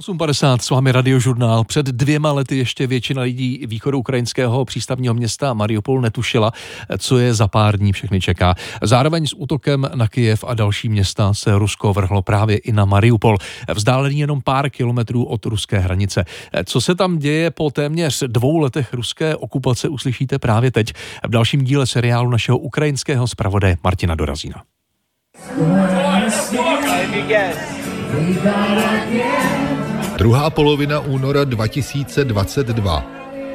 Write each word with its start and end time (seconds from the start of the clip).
8.50 0.00 0.58
s 0.58 0.70
vámi 0.70 0.92
radiožurnál. 0.92 1.64
Před 1.64 1.86
dvěma 1.86 2.32
lety 2.32 2.56
ještě 2.56 2.86
většina 2.86 3.22
lidí 3.22 3.64
východu 3.66 3.98
ukrajinského 3.98 4.64
přístavního 4.64 5.14
města 5.14 5.54
Mariupol 5.54 6.00
netušila, 6.00 6.52
co 6.98 7.18
je 7.18 7.34
za 7.34 7.48
pár 7.48 7.78
dní 7.78 7.92
všechny 7.92 8.20
čeká. 8.20 8.54
Zároveň 8.82 9.26
s 9.26 9.34
útokem 9.36 9.88
na 9.94 10.08
Kyjev 10.08 10.44
a 10.44 10.54
další 10.54 10.88
města 10.88 11.34
se 11.34 11.58
Rusko 11.58 11.92
vrhlo 11.92 12.22
právě 12.22 12.58
i 12.58 12.72
na 12.72 12.84
Mariupol, 12.84 13.36
vzdálený 13.74 14.18
jenom 14.18 14.40
pár 14.42 14.70
kilometrů 14.70 15.24
od 15.24 15.46
ruské 15.46 15.78
hranice. 15.78 16.24
Co 16.64 16.80
se 16.80 16.94
tam 16.94 17.18
děje 17.18 17.50
po 17.50 17.70
téměř 17.70 18.22
dvou 18.26 18.58
letech 18.58 18.94
ruské 18.94 19.36
okupace, 19.36 19.88
uslyšíte 19.88 20.38
právě 20.38 20.70
teď 20.70 20.92
v 21.24 21.30
dalším 21.30 21.64
díle 21.64 21.86
seriálu 21.86 22.30
našeho 22.30 22.58
ukrajinského 22.58 23.26
zpravodaje 23.26 23.76
Martina 23.84 24.14
Dorazína. 24.14 24.62
Druhá 30.16 30.50
polovina 30.50 31.00
února 31.00 31.44
2022. 31.44 33.04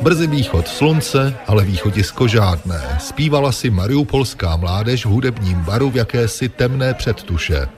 Brzy 0.00 0.26
východ 0.26 0.68
slunce, 0.68 1.34
ale 1.46 1.64
východisko 1.64 2.28
žádné. 2.28 2.98
Zpívala 3.00 3.52
si 3.52 3.70
mariupolská 3.70 4.56
mládež 4.56 5.06
v 5.06 5.08
hudebním 5.08 5.58
baru 5.60 5.90
v 5.90 5.96
jakési 5.96 6.48
temné 6.48 6.94
předtuše. 6.94 7.68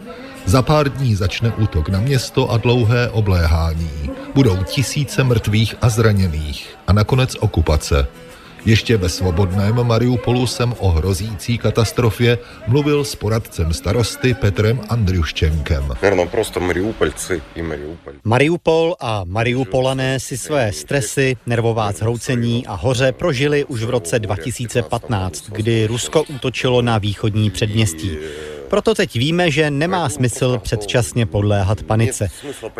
Za 0.44 0.62
pár 0.62 0.88
dní 0.88 1.14
začne 1.14 1.52
útok 1.56 1.88
na 1.88 2.00
město 2.00 2.50
a 2.50 2.56
dlouhé 2.56 3.08
obléhání. 3.10 4.10
Budou 4.34 4.56
tisíce 4.64 5.24
mrtvých 5.24 5.74
a 5.82 5.88
zraněných. 5.88 6.76
A 6.86 6.92
nakonec 6.92 7.36
okupace. 7.40 8.06
Ještě 8.66 8.96
ve 8.96 9.08
svobodném 9.08 9.86
Mariupolu 9.86 10.46
jsem 10.46 10.74
o 10.78 10.88
hrozící 10.88 11.58
katastrofě 11.58 12.38
mluvil 12.66 13.04
s 13.04 13.14
poradcem 13.14 13.72
starosty 13.72 14.34
Petrem 14.34 14.80
Andriuščenkem. 14.88 15.88
Mariupol 18.24 18.96
a 19.00 19.24
Mariupolané 19.24 20.20
si 20.20 20.38
své 20.38 20.72
stresy, 20.72 21.36
nervová 21.46 21.92
zhroucení 21.92 22.66
a 22.66 22.74
hoře 22.74 23.12
prožili 23.12 23.64
už 23.64 23.82
v 23.82 23.90
roce 23.90 24.18
2015, 24.18 25.50
kdy 25.50 25.86
Rusko 25.86 26.22
útočilo 26.22 26.82
na 26.82 26.98
východní 26.98 27.50
předměstí. 27.50 28.10
Proto 28.68 28.94
teď 28.94 29.14
víme, 29.14 29.50
že 29.50 29.70
nemá 29.70 30.08
smysl 30.08 30.58
předčasně 30.58 31.26
podléhat 31.26 31.82
panice. 31.82 32.28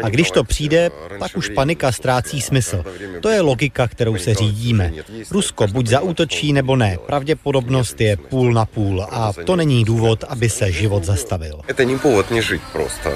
A 0.03 0.09
když 0.09 0.31
to 0.31 0.45
přijde, 0.45 0.91
tak 1.19 1.37
už 1.37 1.49
panika 1.49 1.93
ztrácí 1.93 2.41
smysl. 2.41 2.85
To 3.21 3.29
je 3.29 3.41
logika, 3.41 3.89
kterou 3.89 4.17
se 4.17 4.35
řídíme. 4.35 4.93
Rusko 5.31 5.67
buď 5.67 5.87
zaútočí 5.87 6.53
nebo 6.53 6.77
ne. 6.77 6.99
Pravděpodobnost 7.07 8.01
je 8.01 8.17
půl 8.17 8.53
na 8.53 8.65
půl 8.67 9.07
a 9.11 9.33
to 9.45 9.57
není 9.57 9.85
důvod, 9.85 10.25
aby 10.29 10.49
se 10.49 10.73
život 10.73 11.05
zastavil. 11.05 11.61
To 11.77 11.85
není 11.85 11.99
důvod 12.03 12.31
nežít 12.31 12.63
prostě. 12.73 13.11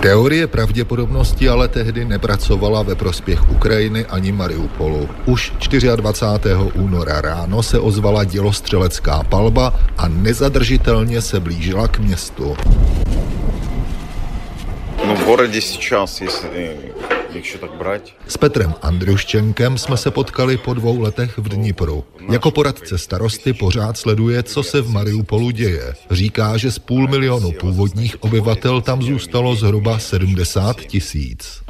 Teorie 0.00 0.46
pravděpodobnosti 0.46 1.48
ale 1.48 1.68
tehdy 1.68 2.04
nepracovala 2.04 2.82
ve 2.82 2.94
prospěch 2.94 3.50
Ukrajiny 3.50 4.06
ani 4.06 4.32
Mariupolu. 4.32 5.08
Už 5.26 5.52
24. 5.96 6.56
února 6.74 7.20
ráno 7.20 7.62
se 7.62 7.78
ozvala 7.78 8.24
dělostřelecká 8.24 9.22
palba 9.28 9.74
a 9.98 10.08
nezadržitelně 10.08 11.22
se 11.22 11.40
blížila 11.40 11.88
k 11.88 11.98
městu. 11.98 12.56
Ну, 15.06 15.16
в 15.16 15.24
городе 15.24 15.60
сейчас, 15.60 16.20
если, 16.20 16.76
když 17.31 17.51
se 17.51 17.57
tak 17.57 17.71
brať. 17.71 18.13
S 18.27 18.37
Petrem 18.37 18.73
Andruščenkem 18.81 19.77
jsme 19.77 19.97
se 19.97 20.11
potkali 20.11 20.57
po 20.57 20.73
dvou 20.73 20.99
letech 20.99 21.37
v 21.37 21.49
Dnipru. 21.49 22.03
Jako 22.31 22.51
poradce 22.51 22.97
starosty 22.97 23.53
pořád 23.53 23.97
sleduje, 23.97 24.43
co 24.43 24.63
se 24.63 24.81
v 24.81 24.89
Mariupolu 24.89 25.51
děje. 25.51 25.93
Říká, 26.11 26.57
že 26.57 26.71
z 26.71 26.79
půl 26.79 27.07
milionu 27.07 27.51
původních 27.51 28.23
obyvatel 28.23 28.81
tam 28.81 29.01
zůstalo 29.01 29.55
zhruba 29.55 29.99
70 29.99 30.81
tisíc. 30.81 31.61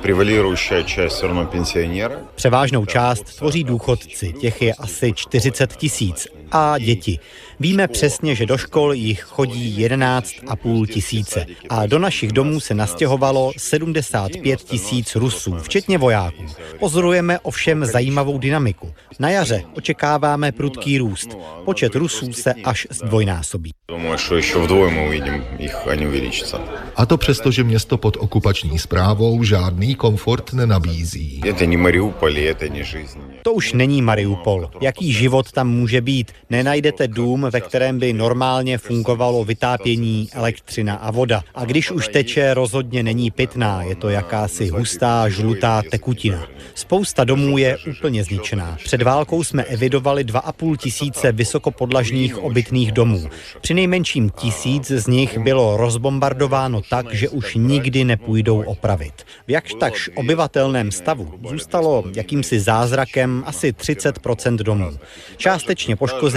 Převážnou 2.36 2.86
část 2.86 3.22
tvoří 3.22 3.64
důchodci, 3.64 4.34
těch 4.34 4.62
je 4.62 4.74
asi 4.74 5.14
40 5.14 5.76
tisíc 5.76 6.28
a 6.52 6.78
děti. 6.78 7.20
Víme 7.60 7.88
přesně, 7.88 8.36
že 8.36 8.46
do 8.46 8.58
škol 8.58 8.94
jich 8.94 9.22
chodí 9.22 9.86
11,5 9.88 10.88
tisíce 10.88 11.46
a 11.70 11.86
do 11.86 12.00
našich 12.00 12.32
domů 12.32 12.60
se 12.60 12.74
nastěhovalo 12.74 13.52
75 13.58 14.60
tisíc 14.60 15.16
Rusů, 15.16 15.56
včetně 15.60 15.98
vojáků. 15.98 16.46
Pozorujeme 16.80 17.40
ovšem 17.40 17.86
zajímavou 17.86 18.38
dynamiku. 18.38 18.94
Na 19.20 19.30
jaře 19.30 19.64
očekáváme 19.76 20.52
prudký 20.52 20.98
růst. 20.98 21.38
Počet 21.66 21.96
Rusů 21.96 22.34
se 22.34 22.54
až 22.54 22.88
zdvojnásobí. 22.90 23.72
A 26.96 27.06
to 27.06 27.18
přesto, 27.18 27.52
že 27.52 27.64
město 27.64 27.98
pod 27.98 28.18
okupační 28.20 28.80
zprávou 28.80 29.44
žádný 29.44 29.96
komfort 29.96 30.54
nenabízí. 30.54 31.42
To 33.44 33.54
už 33.54 33.74
není 33.74 34.02
Mariupol. 34.02 34.70
Jaký 34.82 35.14
život 35.14 35.52
tam 35.52 35.70
může 35.70 36.02
být? 36.02 36.32
Nenajdete 36.50 37.08
dům, 37.08 37.48
ve 37.52 37.62
kterém 37.62 38.00
by 38.00 38.14
normálně 38.14 38.78
fungovalo 38.78 39.44
vytápění, 39.44 40.30
elektřina 40.34 40.96
a 40.96 41.12
voda. 41.12 41.44
A 41.56 41.66
když 41.66 41.92
už 41.92 42.08
teče, 42.08 42.54
rozhodně 42.54 43.04
není 43.04 43.32
pitná, 43.32 43.84
je 43.84 43.96
to 43.96 44.10
jakási 44.10 44.68
hustá, 44.68 45.30
žlutá 45.30 45.82
tekutina. 45.92 46.48
Spousta 46.76 47.24
domů 47.24 47.58
je 47.58 47.78
úplně 47.78 48.24
zničená. 48.24 48.78
Před 48.84 49.02
válkou 49.02 49.44
jsme 49.44 49.64
evidovali 49.64 50.26
2,5 50.26 50.78
tisíce 50.78 51.32
vysokopodlažních 51.32 52.38
obytných 52.38 52.92
domů. 52.92 53.30
Při 53.62 53.74
nejmenším 53.74 54.30
tisíc 54.30 54.92
z 54.92 55.08
nich 55.08 55.38
bylo 55.38 55.78
rozbombardováno 55.78 56.82
tak, 56.90 57.14
že 57.14 57.30
už 57.30 57.56
nikdy 57.56 58.04
nepůjdou 58.04 58.62
opravit. 58.62 59.14
V 59.48 59.52
jakž 59.52 59.74
takž 59.80 60.10
obyvatelném 60.16 60.92
stavu 60.92 61.34
zůstalo 61.50 62.04
jakýmsi 62.16 62.60
zázrakem 62.60 63.44
asi 63.46 63.72
30% 63.72 64.56
domů. 64.56 64.98
Částečně 65.38 65.96
poškozených 65.96 66.31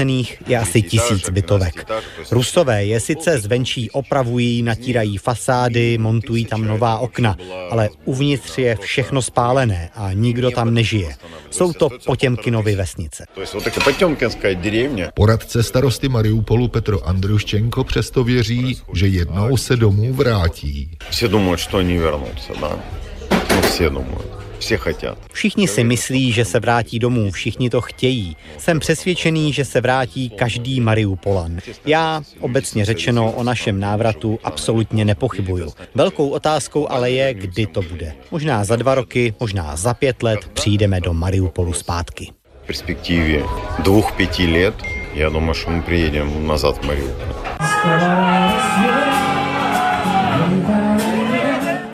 je 0.48 0.58
asi 0.58 0.82
tisíc 0.82 1.30
bytovek. 1.30 1.88
Rusové 2.32 2.86
je 2.86 3.00
sice 3.00 3.40
zvenčí 3.40 3.92
opravují, 3.92 4.62
natírají 4.62 5.18
fasády, 5.18 5.98
montují 5.98 6.46
tam 6.46 6.66
nová 6.66 7.00
okna, 7.00 7.38
ale 7.72 7.90
uvnitř 8.06 8.58
je 8.58 8.76
všechno 8.82 9.22
spálené 9.22 9.90
a 9.96 10.14
nikdo 10.14 10.52
tam 10.52 10.74
nežije. 10.74 11.16
Jsou 11.50 11.74
to 11.74 11.90
Potěmkinovy 12.06 12.76
vesnice. 12.76 13.26
То 13.36 13.42
есть 13.42 13.54
вот 13.54 13.68
эта 13.68 13.84
Потемкинская 13.84 14.56
деревня, 14.56 15.12
Poradce 15.16 15.64
starosty 15.64 16.10
Mariupolu 16.10 16.68
Petro 16.68 17.08
Andruščenko 17.08 17.84
přesto 17.84 18.24
věří, 18.24 18.78
že 18.94 19.08
jednou 19.08 19.58
se 19.58 19.76
domů 19.76 20.14
vrátí. 20.14 20.98
все 21.10 21.28
думают, 21.28 21.60
что 21.60 21.78
они 21.78 21.98
вернутся, 21.98 22.54
да? 22.62 22.80
Ну, 23.56 23.62
все 23.62 23.90
думают. 23.90 24.43
Všichni 25.33 25.69
si 25.69 25.85
myslí, 25.85 26.33
že 26.33 26.45
se 26.45 26.61
vrátí 26.61 26.99
domů, 26.99 27.31
všichni 27.31 27.71
to 27.71 27.81
chtějí. 27.81 28.37
Jsem 28.59 28.81
přesvědčený, 28.81 29.53
že 29.53 29.65
se 29.65 29.81
vrátí 29.81 30.31
každý 30.31 30.81
Mariupolan. 30.81 31.59
Já, 31.87 32.23
obecně 32.41 32.85
řečeno, 32.85 33.33
o 33.33 33.43
našem 33.43 33.81
návratu 33.81 34.39
absolutně 34.45 35.05
nepochybuju. 35.05 35.73
Velkou 35.95 36.29
otázkou 36.29 36.91
ale 36.91 37.11
je, 37.11 37.35
kdy 37.35 37.67
to 37.67 37.83
bude. 37.83 38.15
Možná 38.31 38.65
za 38.65 38.77
dva 38.77 38.95
roky, 38.95 39.35
možná 39.41 39.77
za 39.77 39.95
pět 39.95 40.23
let 40.23 40.41
přijdeme 40.53 41.01
do 41.01 41.15
Mariupolu 41.15 41.73
zpátky. 41.73 42.33
V 42.63 42.67
perspektivě 42.67 43.43
dvou, 43.79 44.03
pěti 44.17 44.47
let, 44.47 44.75
já 45.15 45.29
domám, 45.29 45.55
že 45.55 45.71
my 45.71 45.83
přijedeme 45.83 46.41
nazad 46.41 46.85
Mariupol. 46.85 47.35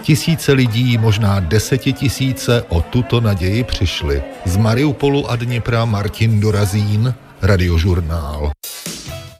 Tisíce 0.03 0.53
lidí, 0.53 0.99
možná 0.99 1.41
desetitisíce 1.41 2.62
o 2.69 2.81
tuto 2.83 3.21
naději 3.21 3.65
přišli. 3.65 4.22
Z 4.44 4.56
Mariupolu 4.56 5.31
a 5.31 5.37
Dnipra 5.37 5.84
Martin 5.84 6.41
Dorazín, 6.41 7.15
Radiožurnál. 7.43 8.53